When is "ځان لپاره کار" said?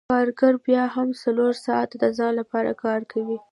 2.17-3.01